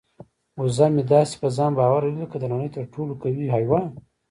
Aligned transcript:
وزه 0.61 0.85
مې 0.95 1.03
داسې 1.13 1.35
په 1.41 1.47
ځان 1.57 1.71
باور 1.79 2.01
لري 2.05 2.15
لکه 2.23 2.37
د 2.39 2.45
نړۍ 2.53 2.69
تر 2.75 2.83
ټولو 2.93 3.13
قوي 3.23 3.47
حیوان. 3.55 3.87